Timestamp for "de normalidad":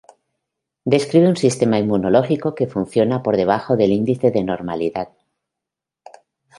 4.31-5.09